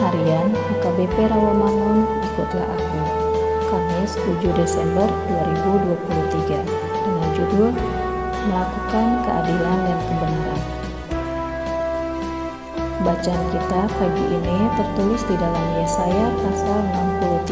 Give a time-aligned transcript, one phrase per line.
[0.00, 3.00] Harian HKBP Rawamangun Ikutlah Aku.
[3.68, 6.56] Kamis 7 Desember 2023
[7.04, 7.68] dengan judul
[8.48, 10.62] Melakukan Keadilan dan Kebenaran.
[13.04, 16.80] Bacaan kita pagi ini tertulis di dalam Yesaya pasal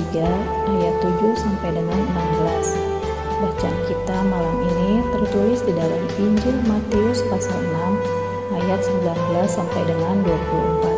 [0.09, 0.25] 63
[0.73, 7.61] ayat 7 sampai dengan 16 Bacaan kita malam ini tertulis di dalam Injil Matius pasal
[7.61, 9.05] 6 ayat 19
[9.45, 10.98] sampai dengan 24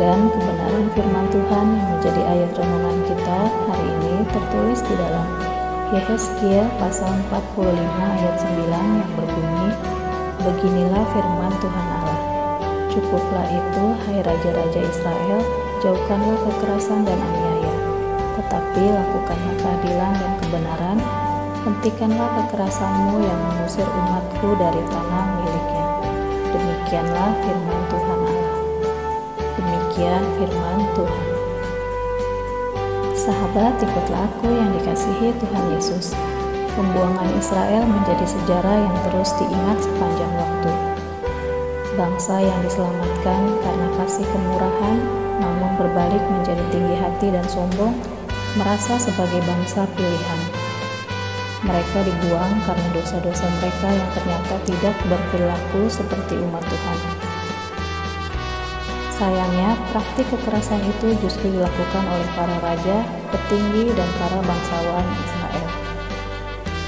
[0.00, 5.28] dan kebenaran firman Tuhan yang menjadi ayat renungan kita hari ini tertulis di dalam
[5.92, 9.68] Yehezkiel pasal 45 ayat 9 yang berbunyi
[10.40, 12.20] Beginilah firman Tuhan Allah
[12.94, 15.42] Cukuplah itu hai raja-raja Israel
[15.82, 17.74] jauhkanlah kekerasan dan aniaya.
[18.40, 20.98] Tetapi lakukanlah keadilan dan kebenaran
[21.66, 25.86] hentikanlah kekerasanmu yang mengusir umatku dari tanah miliknya.
[26.54, 28.43] Demikianlah firman Tuhan Allah
[29.94, 31.26] Demikian firman Tuhan.
[33.14, 36.18] Sahabat, ikutlah aku yang dikasihi Tuhan Yesus.
[36.74, 40.70] Pembuangan Israel menjadi sejarah yang terus diingat sepanjang waktu.
[41.94, 44.98] Bangsa yang diselamatkan karena kasih kemurahan,
[45.38, 47.94] namun berbalik menjadi tinggi hati dan sombong,
[48.58, 50.40] merasa sebagai bangsa pilihan.
[51.70, 57.13] Mereka dibuang karena dosa-dosa mereka yang ternyata tidak berperilaku seperti umat Tuhan.
[59.14, 62.98] Sayangnya, praktik kekerasan itu justru dilakukan oleh para raja,
[63.30, 65.68] petinggi, dan para bangsawan Israel.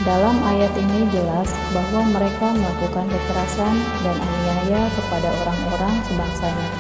[0.03, 6.71] Dalam ayat ini jelas bahwa mereka melakukan kekerasan dan aniaya kepada orang-orang sebangsanya.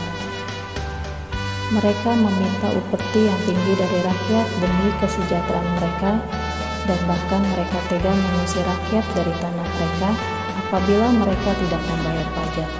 [1.78, 6.12] Mereka meminta upeti yang tinggi dari rakyat demi kesejahteraan mereka,
[6.90, 10.10] dan bahkan mereka tega mengusir rakyat dari tanah mereka
[10.66, 12.70] apabila mereka tidak membayar pajak.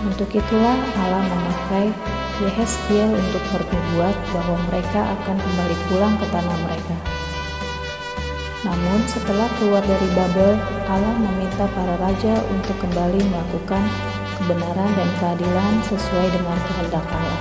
[0.00, 1.92] Untuk itulah Allah memakai
[2.40, 6.96] Yehezkiel untuk bernubuat bahwa mereka akan kembali pulang ke tanah mereka.
[8.64, 10.56] Namun setelah keluar dari Babel,
[10.88, 13.84] Allah meminta para raja untuk kembali melakukan
[14.40, 17.40] kebenaran dan keadilan sesuai dengan kehendak Allah.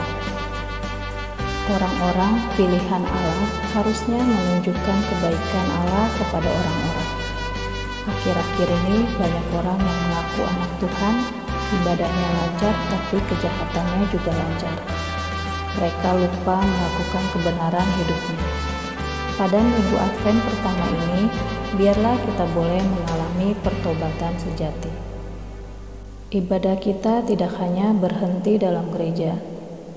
[1.79, 7.09] Orang-orang pilihan Allah harusnya menunjukkan kebaikan Allah kepada orang-orang.
[8.03, 11.15] Akhir-akhir ini banyak orang yang mengaku anak Tuhan
[11.69, 14.75] ibadahnya lancar tapi kejahatannya juga lancar.
[15.77, 18.41] Mereka lupa melakukan kebenaran hidupnya.
[19.39, 21.31] Pada minggu Advent pertama ini,
[21.79, 24.91] biarlah kita boleh mengalami pertobatan sejati.
[26.29, 29.39] Ibadah kita tidak hanya berhenti dalam gereja,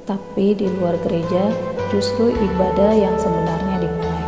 [0.08, 1.50] tapi di luar gereja
[1.90, 4.26] justru ibadah yang sebenarnya dimulai.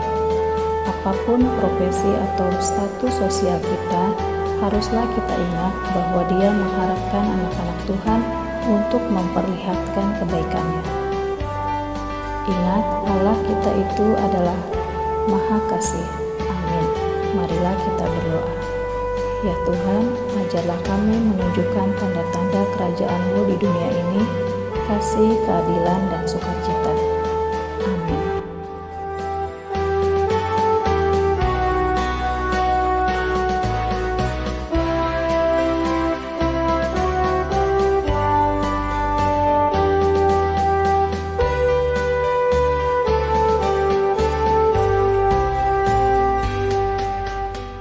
[0.84, 4.33] Apa pun profesi atau status sosial kita,
[4.64, 8.20] haruslah kita ingat bahwa Dia mengharapkan anak-anak Tuhan
[8.64, 10.84] untuk memperlihatkan kebaikannya.
[12.48, 14.56] Ingat, Allah kita itu adalah
[15.28, 16.08] Maha Kasih.
[16.48, 16.86] Amin.
[17.36, 18.52] Marilah kita berdoa.
[19.44, 20.04] Ya Tuhan,
[20.40, 24.24] ajarlah kami menunjukkan tanda-tanda kerajaan-Mu di dunia ini,
[24.88, 27.03] kasih, keadilan, dan sukacita.